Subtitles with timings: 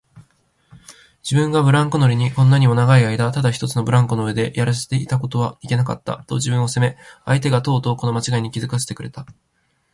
[1.21, 9.27] 自分がブランコ乗りにこんなにも長いあいだただ一つのブランコの上でやらせていたことはいけなかった、と自分を責め、相手がとうとうこのまちがいに気づかせてくれた